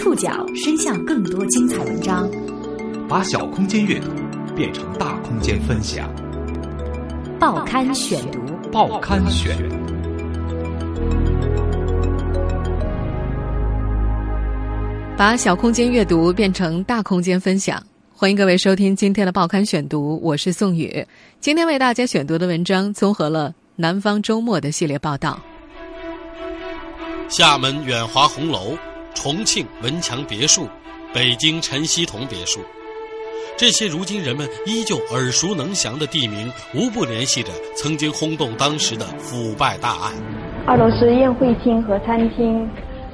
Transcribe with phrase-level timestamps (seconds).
[0.00, 2.26] 触角伸向更多精彩文章，
[3.06, 4.08] 把小空间阅读
[4.56, 6.10] 变成大空间分享。
[7.38, 8.40] 报刊选读，
[8.72, 9.54] 报刊选。
[15.18, 17.78] 把小空间阅读变成大空间分享，
[18.10, 21.06] 欢迎各位收听今天的报刊选读，我是宋宇。
[21.40, 25.38] 今天为大家选读的文章综合了《南方周末》的系列报道。
[27.28, 28.76] 厦门远华红楼、
[29.22, 30.66] 重庆文强别墅、
[31.12, 32.60] 北京陈希同别墅，
[33.54, 40.14] 这些如今人们依旧耳熟能详的地名，无不联系着曾经轰动当时的腐败大案。
[40.66, 42.66] 二楼是宴会厅和餐厅，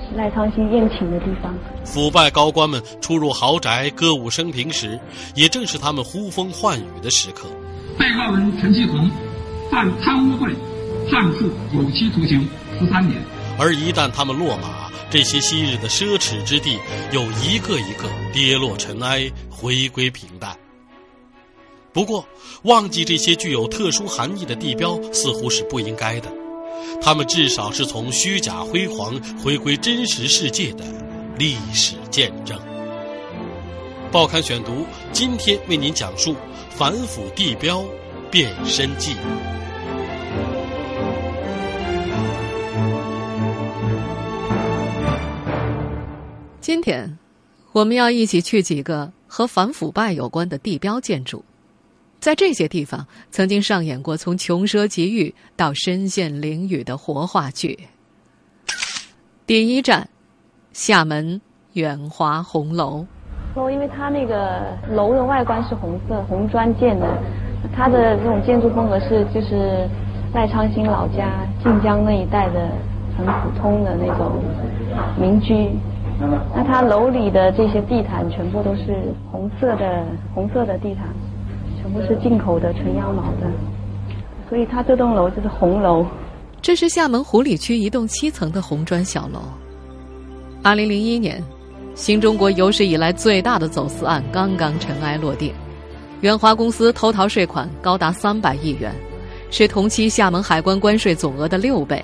[0.09, 1.52] 是赖昌星宴请的地方。
[1.84, 4.96] 腐败高官们出入豪宅、歌舞升平时，
[5.34, 7.48] 也正是他们呼风唤雨的时刻。
[7.98, 9.10] 被告人陈希同
[9.73, 10.54] 犯贪污罪，
[11.10, 12.48] 判处有期徒刑
[12.79, 13.20] 十三年。
[13.59, 16.78] 而一旦他们落马，这些昔日的奢侈之地
[17.12, 20.56] 又一个一个跌落尘埃，回归平淡。
[21.92, 22.26] 不过，
[22.65, 26.30] 忘记这些具有特殊含义的地标似乎是不应该的，
[27.01, 30.84] 他们至少是从虚假辉煌回归真实世界的
[31.38, 32.59] 历史见证。
[34.12, 36.37] 报刊选读，今天为您讲述
[36.70, 37.82] 反腐地标
[38.30, 39.16] 变身记。
[46.66, 47.16] 今天，
[47.70, 51.45] 我们要一起去几个和反腐败有关的地标建筑，
[52.18, 57.78] 在这些地方曾经上演过从穷奢极欲到身陷囹圄的活话剧。
[59.46, 60.08] 第一站，
[60.73, 61.40] 厦门
[61.74, 63.06] 远华红楼。
[63.54, 67.06] 哦，因为它那个楼的外观是红色红砖建的，
[67.72, 69.88] 它的这种建筑风格是就是
[70.34, 72.69] 赖昌星老家晋江那一带的
[73.16, 74.42] 很普通的那种
[75.16, 75.70] 民居。
[76.19, 78.97] 那它楼里的这些地毯全部都是
[79.31, 80.04] 红色的，
[80.34, 81.08] 红色的地毯，
[81.80, 83.46] 全部是进口的纯羊毛的，
[84.48, 86.06] 所以它这栋楼就是红楼。
[86.62, 89.41] 这是厦门湖里区一栋七层的红砖小楼。
[90.62, 91.42] 二零零一年，
[91.94, 95.52] 新中国有史以来最大的走私案刚刚尘埃落定，
[96.22, 98.91] 远华公司偷逃税款高达三百亿元，
[99.50, 102.02] 是同期厦门海关关税总额的六倍。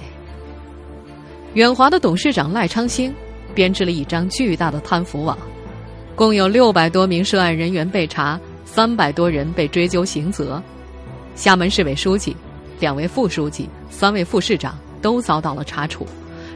[1.55, 3.13] 远华的董事长赖昌星。
[3.55, 5.37] 编织了一张巨大的贪腐网，
[6.15, 10.63] 共有六百多名涉案人员被查，三百多人被追究刑责。
[11.35, 12.37] 厦门市委书记、
[12.81, 16.07] 两位副书记、三位副市长都遭到了查处，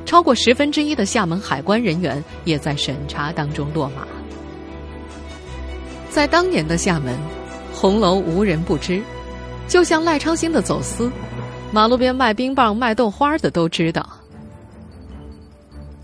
[0.05, 4.07] 超过十分之一的厦门海关人员也在审查当中落马。
[6.11, 7.15] 在当年的厦门，
[7.73, 9.03] 红楼无人不知，
[9.69, 11.11] 就像赖昌星的走私，
[11.73, 14.07] 马路边卖冰棒、卖豆花的都知道。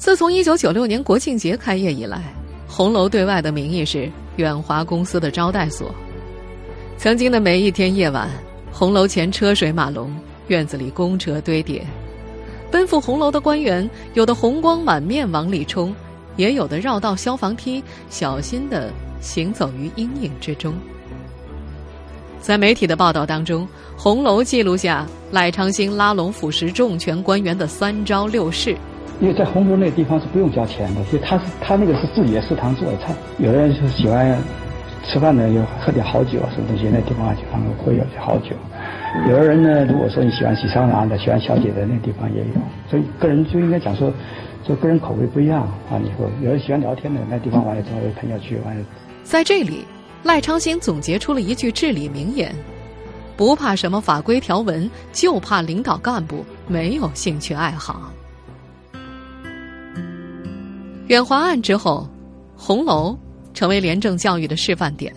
[0.03, 2.35] 自从一九九六年国庆节开业以来，
[2.67, 5.95] 红楼对外的名义是远华公司的招待所。
[6.97, 8.29] 曾经的每一天夜晚，
[8.73, 10.13] 红楼前车水马龙，
[10.49, 11.87] 院子里公车堆叠，
[12.69, 15.95] 奔赴红楼的官员有的红光满面往里冲，
[16.35, 17.81] 也有的绕道消防梯，
[18.11, 18.91] 小心的
[19.21, 20.75] 行走于阴影之中。
[22.41, 28.77] 在媒体的报道当中，红楼记录下赖昌星拉拢腐蚀重权官员的三招六式。
[29.21, 33.15] 因为在红楼那地方是不用交钱的，所以他是他那个是自己的食堂做的菜。
[33.39, 34.37] 有的人就喜欢
[35.05, 38.51] 吃饭呢，就喝点好酒啊，什么东西，那地方就他们会有些好酒。
[39.29, 42.55] 有的人呢，如果说你喜欢洗桑拿的，喜欢小姐的，那地方也有。
[42.91, 44.13] 所以个人就应该讲说，
[44.67, 46.01] 就个人口味不一样啊。
[46.03, 48.85] 你说有人喜欢聊天的，那地方完了之后，朋友去完了。
[49.23, 49.85] 在这里，
[50.25, 52.53] 赖昌星总结出了一句至理名言：
[53.37, 58.11] 不怕什么法规条文，就怕领导干部没有兴趣爱好。
[61.09, 62.09] 远华案之后，
[62.57, 63.19] 红楼
[63.53, 65.13] 成为廉政教育的示范点。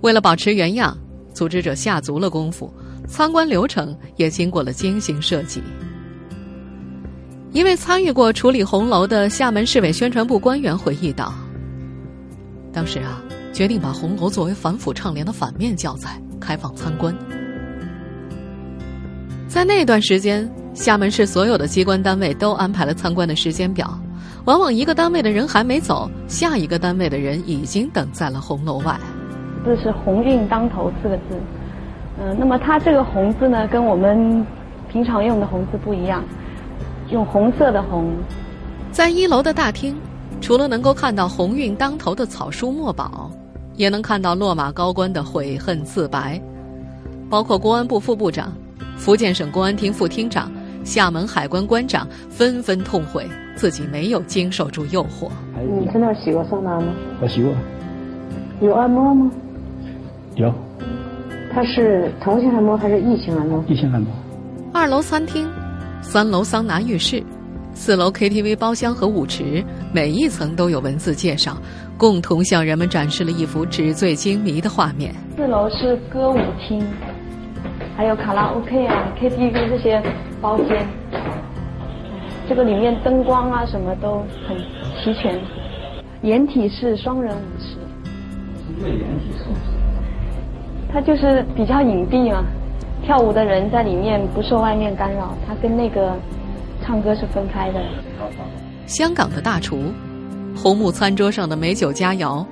[0.00, 0.96] 为了保持原样，
[1.34, 2.72] 组织者下足了功夫，
[3.06, 5.62] 参观流程也经过了精心设计。
[7.52, 11.32] 一位参与过处理红楼的厦门市委宣传部官员回忆道
[12.72, 17.14] ：“当时啊，决定把红楼作为反腐倡廉的反面教材，开放参观。
[19.48, 23.98] 在那段时间，厦门市所有的机关单位都安排了参观的时间表。”
[24.48, 28.98] 往往一个单位的人还没走，下一个单位的人已经等在了红楼外。
[29.62, 31.38] 这是“鸿运当头”四个字，
[32.18, 34.46] 嗯，那么它这个“红”字呢，跟我们
[34.90, 36.24] 平常用的“红”字不一样，
[37.10, 38.10] 用红色的“红”。
[38.90, 39.94] 在一楼的大厅，
[40.40, 43.30] 除了能够看到“鸿运当头”的草书墨宝，
[43.76, 46.40] 也能看到落马高官的悔恨自白，
[47.28, 48.50] 包括公安部副部长、
[48.96, 50.50] 福建省公安厅副厅长。
[50.88, 55.28] 厦门海关关长纷纷痛悔自己没有经受住诱惑。
[55.78, 56.86] 你在那儿洗过桑拿吗？
[57.20, 57.52] 我洗过，
[58.62, 59.30] 有按摩吗？
[60.36, 60.50] 有
[61.52, 63.62] 它是同性按摩还是异性按摩？
[63.68, 64.10] 异性按摩。
[64.72, 65.46] 二楼餐厅，
[66.00, 67.22] 三楼桑拿浴室，
[67.74, 69.62] 四楼 KTV 包厢和舞池，
[69.92, 71.58] 每一层都有文字介绍，
[71.98, 75.14] 共同向人们展示了一幅纸醉金迷的画面。
[75.36, 76.82] 四楼是歌舞厅，
[77.94, 80.02] 还有卡拉 OK 啊、KTV 这些
[80.40, 80.86] 包间。
[82.48, 84.56] 这个里面灯光啊什么都很
[85.02, 85.38] 齐全。
[86.22, 87.76] 掩体式双人舞池。
[88.82, 89.44] 为掩体式。
[90.92, 92.42] 它就是比较隐蔽嘛，
[93.04, 96.16] 跳舞的人在里面不受外面干扰，它跟那个
[96.82, 97.80] 唱歌是分开的。
[98.86, 99.92] 香港的大厨，
[100.56, 102.44] 红木餐桌上的美酒佳肴，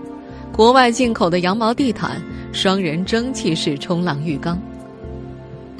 [0.52, 2.22] 国外进口的羊毛地毯，
[2.52, 4.58] 双人蒸汽式冲浪浴缸。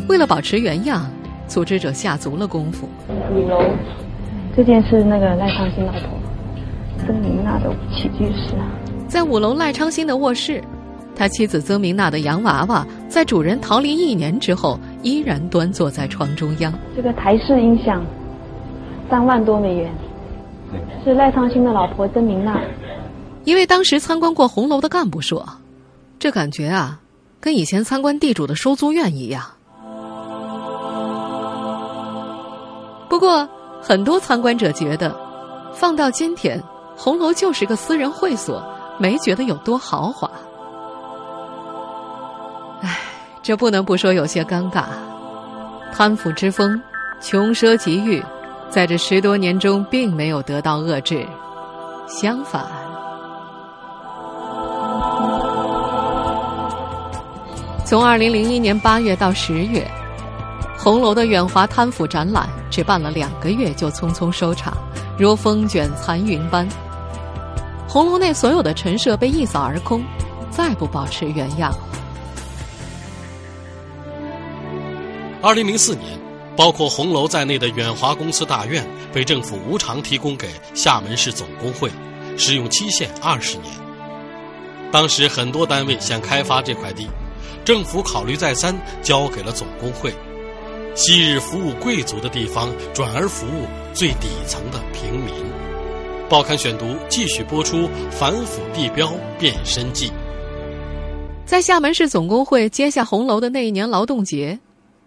[0.08, 1.04] 为了保持原样，
[1.46, 2.88] 组织者下足了功夫。
[3.32, 3.62] 五楼，
[4.56, 6.00] 这件是那个赖昌星老婆
[6.98, 8.54] 曾明娜的起居室。
[9.08, 10.62] 在五楼赖昌星的卧室。
[11.18, 16.70] 他妻子曾明娜的洋娃娃，在主人逃离一年之后，依然端坐在床中央。
[16.94, 18.04] 这个台式音响，
[19.08, 19.90] 三万多美元，
[21.02, 22.60] 是赖昌星的老婆曾明娜。
[23.44, 25.48] 一位当时参观过红楼的干部说
[26.20, 27.00] ：“这感觉啊，
[27.40, 29.42] 跟以前参观地主的收租院一样。”
[33.08, 33.48] 不过，
[33.80, 35.14] 很多参观者觉得，
[35.72, 36.62] 放到今天，
[36.96, 38.62] 红楼就是个私人会所，
[38.98, 40.30] 没觉得有多豪华。
[42.82, 42.98] 唉，
[43.42, 44.84] 这不能不说有些尴尬。
[45.92, 46.80] 贪腐之风，
[47.20, 48.22] 穷奢极欲，
[48.68, 51.26] 在这十多年中并没有得到遏制，
[52.06, 52.64] 相反，
[57.84, 59.88] 从二零零一年八月到十月，
[60.76, 64.76] 红楼的远华贪腐展览只办了两个月就匆匆收场，
[65.18, 66.68] 如风卷残云般。
[67.88, 70.04] 红楼内所有的陈设被一扫而空，
[70.50, 71.74] 再不保持原样。
[75.40, 76.20] 二零零四年，
[76.54, 81.90] 包括红楼在内的远华公司大院被政府无偿提供给厦门市总工会，
[82.36, 83.72] 使用期限二十年。
[84.92, 87.08] 当时很多单位想开发这块地，
[87.64, 90.12] 政府考虑再三，交给了总工会。
[90.98, 95.34] 昔日服务贵族的地方，转而服务最底层的平民。
[96.26, 97.76] 报刊选读继续播出
[98.10, 100.08] 《反腐地标变身记》。
[101.44, 104.58] 在厦门市总工会接下红楼的那一年劳动节。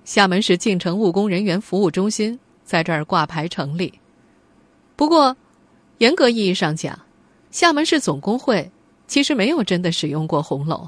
[0.05, 3.91] 厦门市进城务工人员服务中心在这儿挂牌成立。
[4.95, 5.35] 不过，
[5.97, 6.97] 严格意义上讲，
[7.49, 8.69] 厦门市总工会
[9.07, 10.87] 其实没有真的使用过红楼。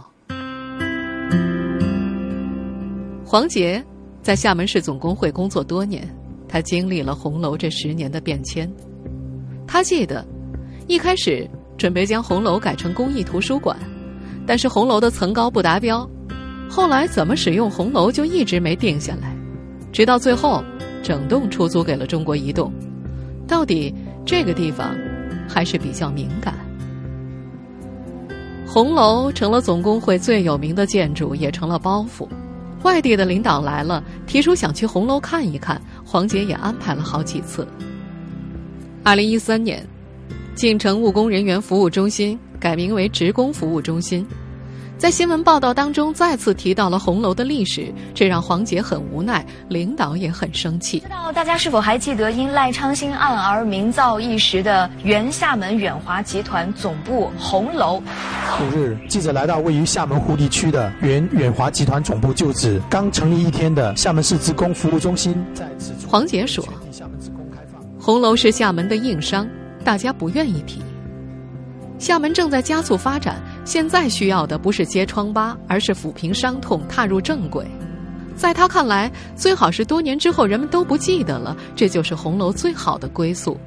[3.25, 3.83] 黄杰
[4.21, 6.07] 在厦门市总工会工作多年，
[6.47, 8.71] 他经历了红楼这十年的变迁。
[9.67, 10.25] 他记得，
[10.87, 13.75] 一开始准备将红楼改成公益图书馆，
[14.45, 16.07] 但是红楼的层高不达标。
[16.69, 19.35] 后来怎么使用红楼就一直没定下来，
[19.91, 20.63] 直到最后，
[21.01, 22.71] 整栋出租给了中国移动。
[23.47, 23.93] 到底
[24.25, 24.95] 这个地方
[25.49, 26.53] 还是比较敏感。
[28.67, 32.27] 红楼成了总工会最有名的建筑，也成了包袱。
[32.83, 37.67] 外地的领导来了，提出想去红楼看一看，黄杰也安排了好几次。
[39.03, 39.87] 二零一三年，
[40.55, 44.25] 进城务工人员服务中心改名为职工服务中心。
[45.01, 50.99] 在新闻报道当中再次提到了红楼的历史，这让黄杰很无奈，领导也很生气。
[50.99, 57.97] 不知道大家是否还记得因赖昌星案而名噪一时的原厦门远华集团总部红楼？
[57.97, 65.93] 五日，记者来到位于厦门湖地区的原远华集团总部旧址，刚成立一天的厦门市职工服务中心在此。
[66.07, 66.63] 黄杰说
[67.99, 69.49] ：“红楼是厦门的硬伤，
[69.83, 70.79] 大家不愿意提。
[71.97, 77.65] 厦门正在加速发展。”现在需要的不是揭疮疤，而是抚平伤痛，踏入正轨。
[78.35, 83.57] 在他看来，最好是多年之后人们都不记得了，这就是红楼最好的归宿，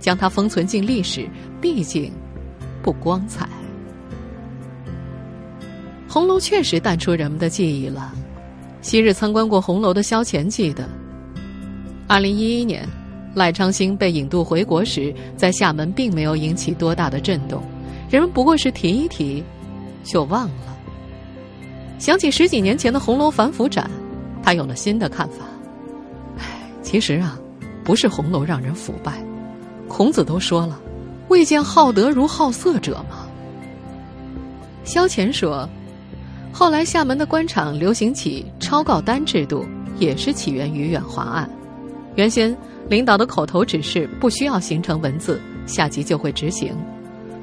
[0.00, 1.28] 将它封存进历史，
[1.60, 2.10] 毕竟
[2.82, 3.46] 不光彩。
[6.08, 8.10] 红楼确实淡出人们的记忆了。
[8.80, 10.88] 昔日参观过红楼的萧乾记得，
[12.06, 12.88] 二零一一年
[13.34, 17.62] 赖昌星被引渡回国时，在厦门并没有引起多大的震动。
[18.12, 19.42] 人们不过是提一提，
[20.04, 20.76] 就忘了。
[21.98, 23.90] 想起十几年前的红楼反腐展，
[24.42, 25.46] 他有了新的看法。
[26.36, 26.44] 唉，
[26.82, 27.38] 其实啊，
[27.82, 29.24] 不是红楼让人腐败，
[29.88, 30.78] 孔子都说了
[31.28, 33.26] ：“未见好德如好色者吗？”
[34.84, 35.66] 萧乾说
[36.52, 39.64] ：“后来厦门的官场流行起超告单制度，
[39.98, 41.48] 也是起源于远华案。
[42.16, 42.54] 原先
[42.90, 46.76] 领导的口头指示不需要形成文字，下级就会执行。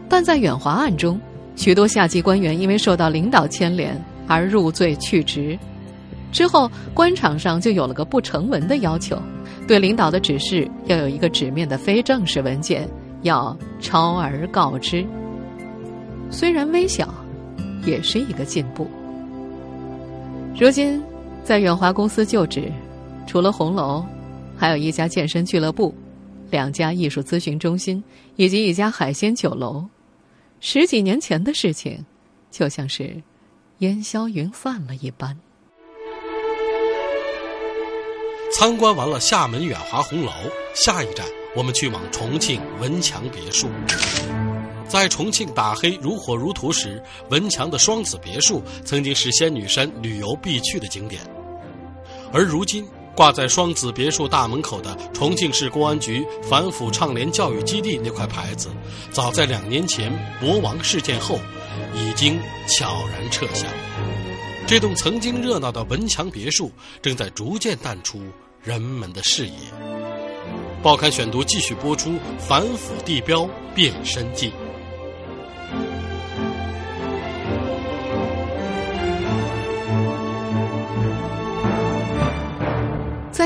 [0.09, 1.19] 但在远华案中，
[1.55, 3.95] 许多下级官员因为受到领导牵连
[4.27, 5.57] 而入罪去职。
[6.31, 9.17] 之后，官场上就有了个不成文的要求：
[9.67, 12.87] 对领导的指示要有一个纸面的非正式文件，
[13.21, 15.05] 要超而告之。
[16.29, 17.13] 虽然微小，
[17.85, 18.87] 也是一个进步。
[20.59, 21.01] 如今，
[21.43, 22.71] 在远华公司就职，
[23.25, 24.03] 除了红楼，
[24.55, 25.93] 还有一家健身俱乐部，
[26.51, 28.03] 两家艺术咨询中心，
[28.35, 29.83] 以及一家海鲜酒楼。
[30.61, 32.05] 十几年前的事情，
[32.51, 33.21] 就像是
[33.79, 35.39] 烟消云散了一般。
[38.51, 40.31] 参观完了厦门远华红楼，
[40.75, 41.25] 下一站
[41.55, 43.69] 我们去往重庆文强别墅。
[44.87, 51.21] 在重庆打黑如火如荼时，文强的双子别墅曾经是仙女山旅游必去的景点，
[52.33, 52.85] 而如今
[53.19, 58.69] 挂在双子别墅大门口的重庆市公安局反腐倡廉教育基地那块牌子，
[59.11, 60.09] 早在两年前
[60.39, 61.37] 国王事件后，
[61.93, 63.67] 已经悄然撤下。
[64.65, 66.71] 这栋曾经热闹的文强别墅，
[67.01, 68.21] 正在逐渐淡出
[68.63, 69.53] 人们的视野。
[70.81, 73.45] 报刊选读继续播出《反腐地标
[73.75, 74.47] 变身记》。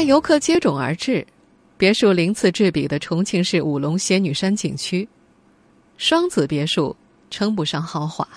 [0.03, 1.25] 游客接踵而至、
[1.77, 5.07] 别墅鳞次栉比的重庆市武隆仙女山景区，
[5.97, 6.95] 双子别墅
[7.29, 8.27] 称不上豪华，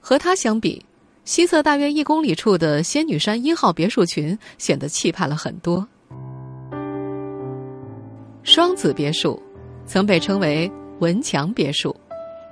[0.00, 0.84] 和它相比。
[1.24, 5.84] 西侧大约一公里处的仙女山一号别墅群显得气派了很多。
[8.44, 9.42] 双子别墅
[9.84, 11.94] 曾被称为文强别墅，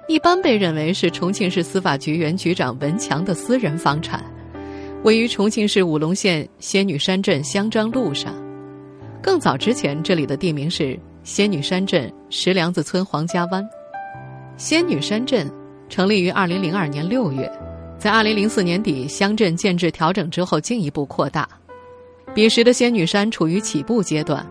[0.08, 4.24] 一般被认为是重庆市司法局原局长文强的私人房产，
[5.04, 8.34] 位于重庆市武隆县仙女山镇香樟路上。
[9.23, 13.62] 更早之前，这里的地名是仙女山镇石梁子村黄家湾。
[14.56, 15.46] 仙女山镇
[15.90, 17.50] 成立于二零零二年六月。
[17.99, 21.46] 在二零零四年底，乡镇建制调整之后，进一步扩大。
[22.34, 24.44] 彼时的仙女山处于起步阶段，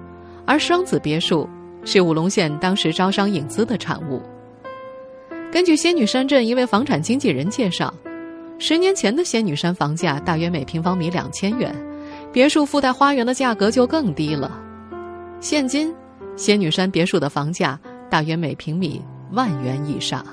[0.45, 1.49] 而双子别墅
[1.83, 4.21] 是武隆县当时招商引资的产物。
[5.51, 7.91] 根据仙女山镇一位房产经纪人介绍，
[8.59, 11.75] 十年前的仙女山房价大约每平方米两千元，
[12.31, 14.59] 别墅附带花园的价格就更低了。
[15.41, 15.93] 现今，
[16.37, 17.77] 仙女山别墅的房价
[18.09, 20.25] 大约每平米万元以上。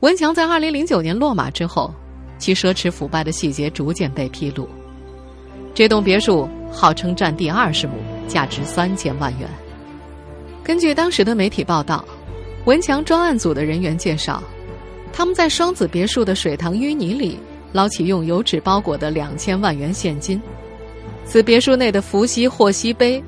[0.00, 1.90] 文强在二零零九年落马之后，
[2.36, 4.68] 其奢侈腐败的细节逐渐被披露。
[5.72, 7.94] 这栋别墅号称占地二十亩，
[8.28, 9.48] 价值三千万元。
[10.62, 12.04] 根据当时的媒体报道，
[12.66, 14.42] 文强专案组的人员介绍，
[15.16, 17.38] 他们在双子别墅的水塘淤泥里
[17.72, 20.38] 捞起用油纸包裹的两千万元现金。
[21.24, 23.24] 此别墅内的伏羲霍希碑，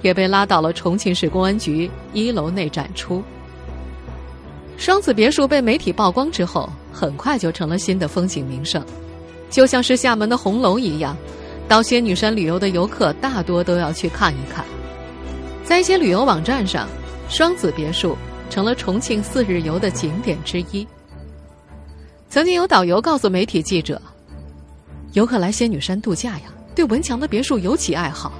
[0.00, 3.22] 也被拉到了重庆市公安局一楼内展出。
[4.78, 8.82] 双子别墅被媒体曝光之后，很快就成了新的风景名胜，
[9.50, 11.14] 就像是厦门的红楼一样。
[11.68, 14.64] 到仙女山旅游的游客大多都要去看一看。
[15.64, 16.88] 在一些旅游网站上，
[17.28, 18.16] 双子别墅
[18.48, 20.86] 成了重庆四日游的景点之一。
[22.28, 24.00] 曾经有导游告诉媒体记者
[25.14, 28.32] ：“游客来仙女山度假呀，对文强的别墅尤其爱好。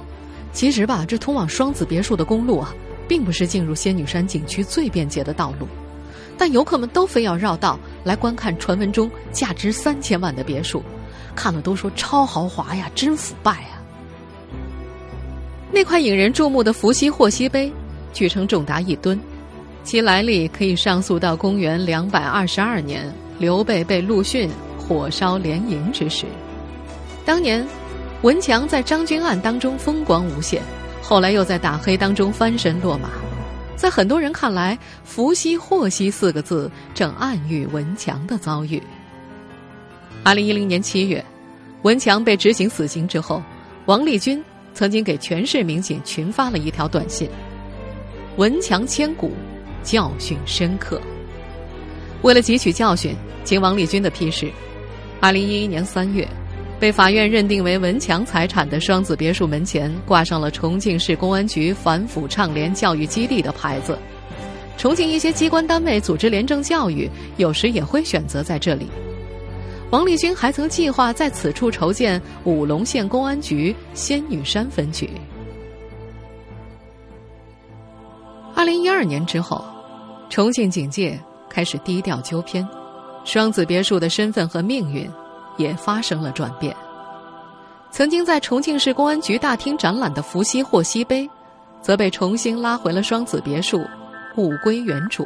[0.53, 2.73] 其实吧，这通往双子别墅的公路啊，
[3.07, 5.67] 并不是进入仙女山景区最便捷的道路。”
[6.39, 10.83] 但游客们都非要绕道来观看传闻中价值三千万的别墅，
[11.35, 13.81] 看了都说超豪华呀，真腐败呀！
[15.71, 17.73] 那块引人注目的伏羲霍希碑，
[18.13, 19.19] 据称重达一吨，
[19.83, 26.25] 其来历可以上溯到公元两百二十二年刘备被陆逊火烧连营之时。
[27.25, 27.65] 当年，
[28.21, 30.61] 文强在张军案当中风光无限，
[31.01, 33.09] 后来又在打黑当中翻身落马。
[33.75, 38.81] 在很多人看来，“伏羲祸兮”四个字正暗喻文强的遭遇。
[40.23, 41.23] 二零一零年七月，
[41.83, 43.43] 文强被执行死刑之后，
[43.85, 47.29] 王立军曾经给全市民警群发了一条短信
[48.37, 49.31] ：“文强千古，
[49.83, 50.99] 教训深刻。”
[52.21, 54.51] 为了汲取教训，经王立军的批示，
[55.19, 56.27] 二零一一年三月。
[56.79, 63.97] 被法院认定为文强财产的双子别墅门前挂上了重庆市公安局反腐倡廉教育基地的牌子。
[64.77, 68.85] 重庆一些机关单位组织廉政教育，有时也会选择在这里。
[69.89, 75.09] 王立军还曾计划在此处筹建武隆县公安局仙女山分局。
[78.53, 79.65] 二零一二年之后，
[80.29, 81.19] 重庆警界
[81.57, 82.63] 开始低调纠偏，
[83.25, 85.09] 双子别墅的身份和命运。
[85.57, 86.77] 也发生了转变。
[87.89, 91.27] 曾经在重庆市公安局大厅展览的伏羲霍西碑，
[91.81, 93.83] 则被重新拉回了双子别墅，
[94.35, 95.25] 物归原主。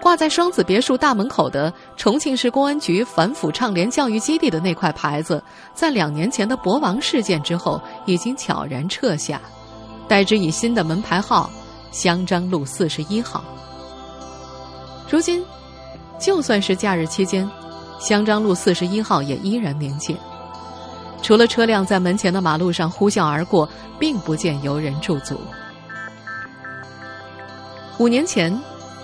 [0.00, 9.38] 挂在双子别墅大门口的重庆市公安局反腐倡廉教育基地的那块牌子，在两年前的博王事件之后，已经悄然撤下，
[10.08, 11.50] 代之以新的门牌号
[11.92, 13.44] “香樟路四十一号”。
[15.10, 15.44] 如今，
[16.20, 17.48] 就算是假日期间，
[17.98, 20.16] 香樟路四十一号也依然宁静，
[21.20, 25.38] 除了车辆在门前的马路上呼啸而过，并不见游人驻足。
[27.98, 28.56] 五年前。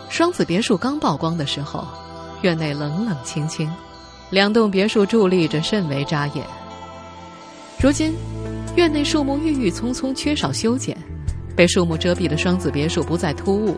[0.09, 1.85] 双子别墅刚曝光的时候，
[2.41, 3.69] 院内冷冷清清，
[4.31, 6.47] 两栋别墅伫立着，甚为扎眼。
[7.81, 8.15] 如今，
[8.77, 10.97] 院内树木郁郁葱葱，缺少修剪，
[11.57, 13.77] 被树木遮蔽的双子别墅不再突兀，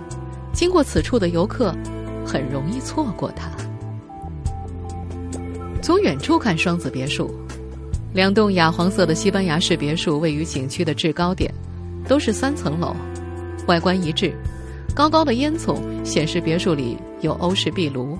[0.52, 1.75] 经过此处的游客
[2.28, 3.49] 很容易错过它。
[5.80, 7.35] 从远处看双子别墅，
[8.12, 11.50] 两栋雅黄色的西班牙式别墅位于景区的制高点，
[12.06, 12.94] 都是三层楼，
[13.66, 14.35] 外观一致。
[14.94, 18.18] 高高的烟囱显示别墅里有欧式壁炉，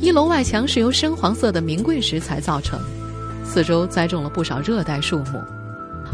[0.00, 2.78] 一楼外墙是由深黄色的名贵石材造成，
[3.44, 5.40] 四周栽种了不少热带树木。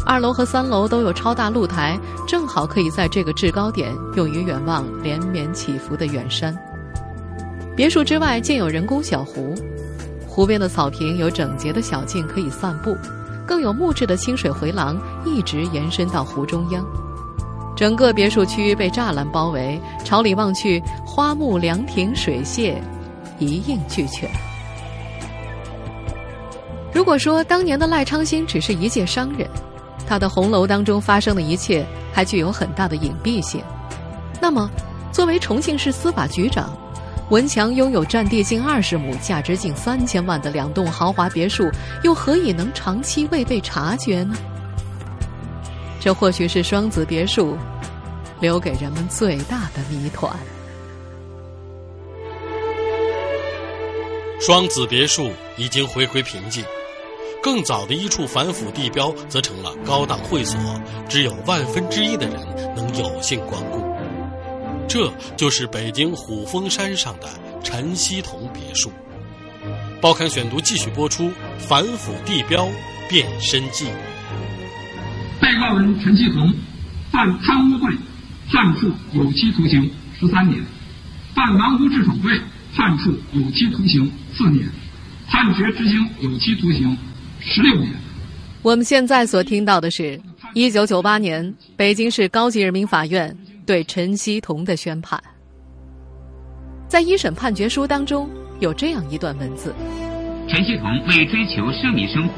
[0.05, 6.55] 二楼和三楼都有超大露台，正好可以在这个制高点用于远望连绵起伏的远山。
[7.75, 9.53] 别墅之外建有人工小湖，
[10.25, 12.95] 湖边的草坪有整洁的小径可以散步，
[13.45, 16.85] 更有木质的清水回廊一直延伸到湖中央。
[17.75, 22.75] 整个别墅区被栅栏包围，朝里望去，花木凉亭、水榭
[23.39, 24.29] 一应俱全。
[26.93, 29.49] 如果说当年的赖昌星只是一介商人，
[30.07, 33.61] 他的红楼当中发生的一切还具有很大的隐蔽性，
[34.39, 34.71] 那么，
[35.11, 36.69] 作为重庆市司法局长，
[37.31, 41.67] 文强拥有占地近二十亩、价值近三千万的两栋豪华别墅，
[42.03, 44.35] 又何以能长期未被察觉呢？
[45.99, 47.57] 这或许是双子别墅
[48.39, 50.31] 留给人们最大的谜团。
[54.39, 56.63] 双子别墅已经回归平静，
[57.41, 60.59] 更早的一处反腐地标则成了高档会所，
[61.09, 62.35] 只有万分之一的人
[62.75, 63.94] 能有幸光顾。
[64.87, 67.27] 这就是北京虎峰山上的
[67.63, 68.91] 陈希同别墅。
[70.01, 72.67] 报刊选读继续播出：反腐地标
[73.09, 73.85] 变身记。
[75.41, 76.53] 被告人陈希同
[77.11, 77.95] 犯贪污罪，
[78.51, 80.61] 判处有期徒刑十三年；
[81.33, 82.39] 犯玩忽职守罪，
[82.75, 84.69] 判处有期徒刑四年，
[85.27, 86.95] 判决执行有期徒刑
[87.39, 87.91] 十六年。
[88.61, 90.19] 我们现在所听到的是
[90.53, 95.21] 一九九八年北京市高级人民法院对陈锡同的宣判。
[96.87, 99.73] 在一审判决书当中有这样一段文字：
[100.47, 102.33] 陈锡同为追求奢靡生活。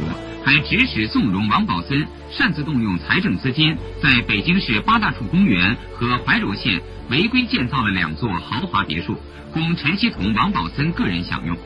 [0.45, 9.17] 还指使纵容王宝森擅自动用财政资金，在北京市八大处公园和怀柔县违规建造了两座豪华别墅，
[9.51, 11.57] 供陈锡同、王宝森个人享用。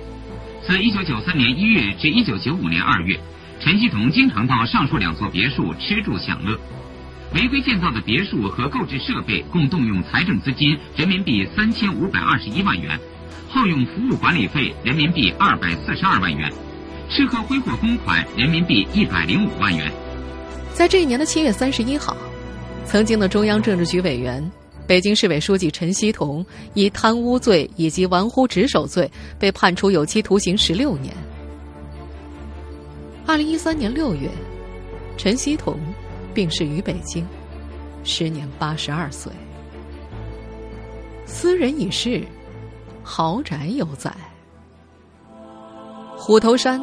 [0.64, 3.20] 自1993年1月至1995年2月，
[3.60, 6.60] 陈锡同经常到上述两座别墅吃住享乐。
[7.34, 13.00] 违规建造的别墅和购置设备共动用财政资金人民币3521万元，
[13.48, 16.52] 耗用服务管理费人民币242万元。
[17.10, 19.92] 吃喝挥霍公款人民币一百零五万元。
[20.74, 22.16] 在这一年的七月三十一号，
[22.86, 24.50] 曾经的中央政治局委员、
[24.88, 31.14] 北京市委书记陈锡同以贪污罪以及玩忽职守罪被判处有期徒刑十六年。
[33.26, 34.30] 二零一三年六月，
[35.18, 35.78] 陈锡同
[36.32, 37.26] 病逝于北京，
[38.04, 39.32] 时年八十二岁。
[41.26, 42.26] 斯人已逝，
[43.04, 44.12] 豪宅犹在。
[46.18, 46.82] 虎头山。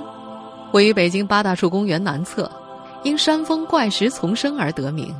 [0.72, 2.50] 位于北京八大处公园南侧，
[3.02, 5.14] 因山峰怪石丛生而得名。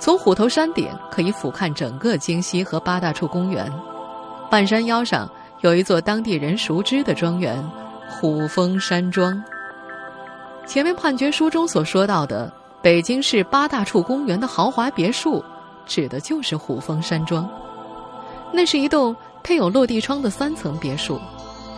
[0.00, 3.72] 从虎头山顶可以俯瞰整个京西和八大处公园。
[4.50, 7.56] 半山腰上有一座当地人熟知的庄园——
[8.10, 9.40] 虎峰山庄。
[10.66, 12.52] 前面判决书中所说到的
[12.86, 15.44] 北京市八大处公园的豪华别墅，
[15.86, 17.50] 指的就是虎峰山庄。
[18.52, 21.20] 那是一栋配有落地窗的三层别墅，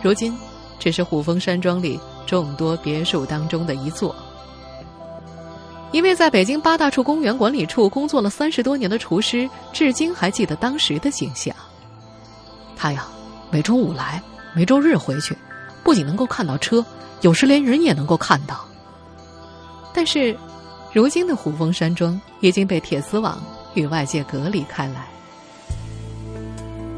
[0.03, 0.37] 如今
[0.77, 1.99] 只是虎峰山庄里。
[2.27, 4.15] 众多别墅当中的一座，
[5.91, 11.55] 一位在北京八大处公园管理处工作了三十多年的厨师，至今还记得当时的景象。
[12.77, 13.07] 他呀，
[13.49, 14.21] 每周五来，
[14.55, 15.35] 每周日回去，
[15.83, 16.85] 不仅能够看到车，
[17.21, 18.63] 有时连人也能够看到。
[19.91, 20.37] 但是，
[20.99, 23.41] 如今的虎峰山庄已经被铁丝网
[23.73, 25.07] 与外界隔离开来。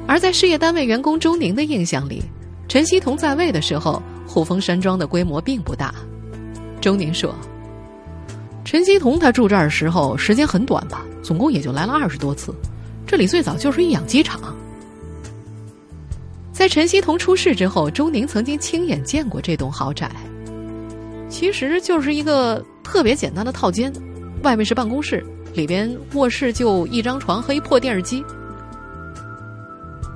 [0.07, 2.23] 而在事业单位员工钟宁的印象里，
[2.67, 4.01] 陈锡同在位的时候。
[4.27, 5.93] 虎峰山庄的规模并不大，
[6.79, 7.35] 周宁说
[8.65, 12.55] ：“陈锡同他住这儿的时候时间很短吧，总共也就来了二十多次。
[13.05, 14.41] 这里最早就是一养鸡场。”
[16.51, 20.09] 在陈锡同出事之后，周宁曾经亲眼见过这栋豪宅。
[21.31, 23.91] 其实就是一个特别简单的套间，
[24.43, 28.23] 外面是办公室，里边卧室就一张床和一破电视机。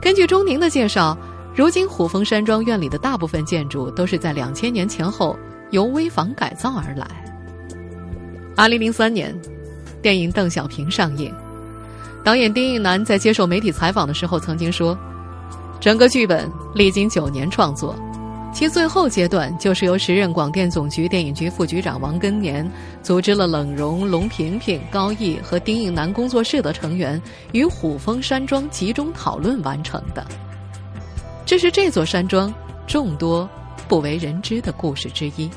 [0.01, 1.17] 根据钟宁的介绍，
[1.55, 5.35] 如今虎峰山庄院里的大部分建筑都是在两千年前后
[5.71, 7.07] 由危房改造而来。
[8.55, 9.33] 二零零三年，
[10.01, 11.33] 电影《邓小平》上映，
[12.23, 14.95] 导演丁义南在接受媒体采访的时候曾经说。
[15.81, 17.93] 整个剧本历经九年创作，
[18.55, 22.65] 其最后阶段就是由时任广电总局电影局副局长王根年
[23.03, 30.25] 组织了冷荣、龙萍萍、高毅和丁应南工作室的成员与虎峰山庄集中讨论完成的。
[31.45, 32.51] 这是这座山庄
[32.87, 33.47] 众多
[33.89, 35.49] 不为人知的故事之一。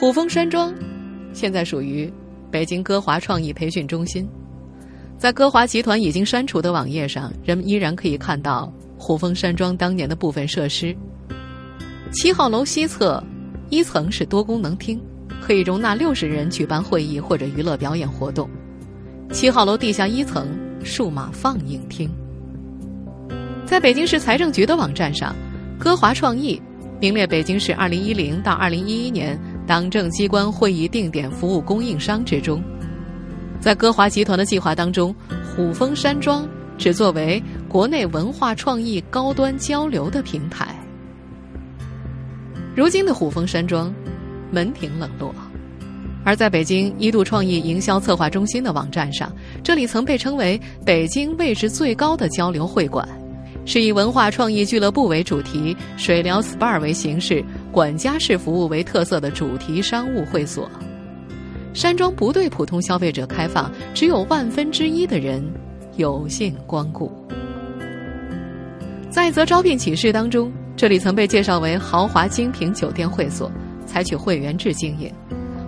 [0.00, 0.74] 虎峰山庄
[1.32, 2.12] 现在属于
[2.50, 4.28] 北京歌华创意培训中心。
[5.16, 10.96] 在歌华集团已经删除的网页上，人们依然可以看到虎峰山庄当年的部分设施。
[12.12, 13.20] 七号楼西侧
[13.68, 15.02] 一层是多功能厅，
[15.40, 18.48] 可以容纳六十人举办会议或者娱乐表演活动。
[19.32, 20.46] 七号楼地下一层
[20.84, 22.08] 数码放映厅。
[23.66, 25.34] 在北京市财政局的网站上，
[25.80, 26.62] 歌华创意
[27.00, 29.36] 名列北京市二零一零到二零一一年
[29.66, 32.62] 党政机关会议定点服务供应商之中。
[33.58, 35.12] 在歌华集团的计划当中，
[35.44, 36.46] 虎峰山庄
[36.78, 40.76] 只作为国内文化创意高端交流的平台。
[42.76, 43.92] 如今的虎峰山庄
[44.50, 45.34] 门庭冷落，
[46.22, 49.32] 而在北京一度创意营销策划中心的网站上，
[49.64, 53.08] 这里曾被称为北京位置最高的交流会馆，
[53.64, 60.70] 是以文化创意俱乐部为主题、水疗 SPA 为形式、管家式服务为特色的主题商务会所。
[61.72, 65.42] 山庄不对普通消费者开放，只有万分之一的人
[65.96, 67.10] 有幸光顾。
[69.12, 73.52] 在一则招聘启事当中，这里曾被介绍为豪华精品酒店会所，
[73.84, 75.12] 采取会员制经营。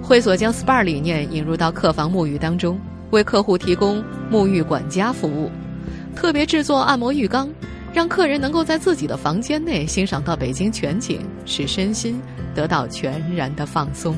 [0.02, 2.80] 会所将 SPA 理念引入到客房沐浴当中，
[3.10, 4.02] 为客户提供
[4.32, 5.50] 沐浴管家服务，
[6.16, 7.50] 特别制作按摩浴缸，
[7.92, 12.18] 让客人能够在自己的房间内欣赏到北京全景，使身心
[12.54, 14.16] 得到全然的放松。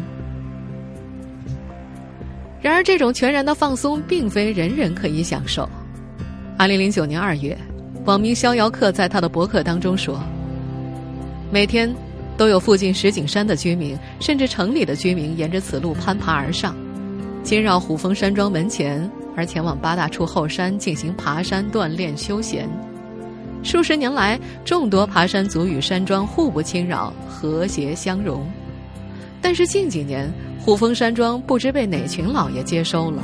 [2.62, 5.68] 然而，这种全然的放松并非人人可以享受。
[6.56, 7.58] 二零零九年二月，
[8.06, 10.22] 网名逍遥客在他的博客当中说
[11.50, 11.92] ：“每天
[12.36, 16.76] 都有附近石景山的居民，甚至城里的居民沿着此路攀爬而上，
[17.42, 22.68] 经绕虎峰山庄门前，而前往八大处后山进行爬山锻炼休闲。
[23.64, 28.46] 数十年来，众多爬山族与山庄互不侵扰，和谐相融。
[29.42, 33.20] 但是近几年，虎峰山庄不知被哪群老爷接收了。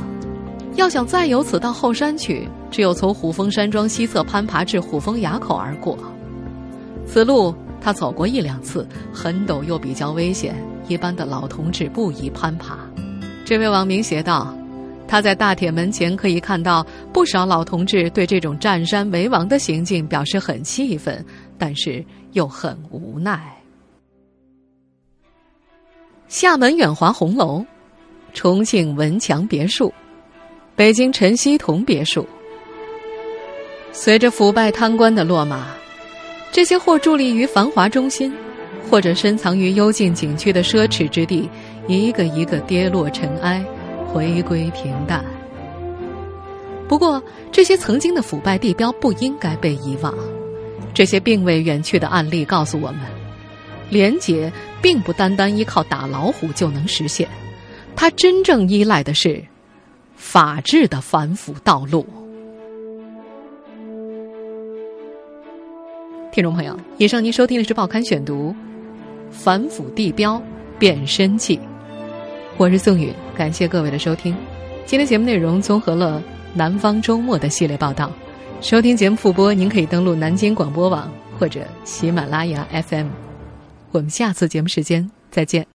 [0.75, 5.97] 要想再由此到后山去，只有从虎峰山庄西侧攀爬至虎峰垭口而过。
[7.05, 10.55] 此路他走过一两次，很陡又比较危险，
[10.87, 12.77] 一般的老同志不宜攀爬。
[13.45, 14.53] 这位网民写道
[15.07, 21.23] ：“他在大铁门前可以看到不少老同志对这种占山为王的行径表示很气愤，
[21.57, 23.57] 但是又很无奈。”
[26.29, 27.63] 厦门远华红楼，
[28.33, 29.93] 重庆文强别墅，
[30.75, 32.27] 北京陈锡同别墅。
[33.91, 35.67] 随着腐败贪官的落马，
[36.51, 38.33] 这些或伫立于繁华中心，
[38.89, 41.47] 或者深藏于幽静景区的奢侈之地，
[41.87, 43.63] 一个一个跌落尘埃，
[44.07, 45.23] 回归平淡。
[46.87, 50.11] 不过，这些曾经的腐败地标不应该被遗忘。
[50.91, 53.01] 这些并未远去的案例告诉我们。
[53.89, 57.27] 廉洁并不单单依靠打老虎就能实现，
[57.95, 59.43] 它真正依赖的是
[60.23, 62.03] 法治的反腐道路。
[66.31, 68.49] 听众朋友，以上您收听的是《报刊选读》，
[69.29, 70.41] 反腐地标
[70.79, 71.59] 变身记，
[72.57, 74.35] 我是宋宇，感谢各位的收听。
[74.85, 76.19] 今天节目内容综合了
[76.57, 78.09] 《南方周末》的系列报道。
[78.61, 83.07] 收听节目复播，您可以登录南京广播网或者喜马拉雅 FM。
[83.91, 85.67] 我们下次节目时间再见。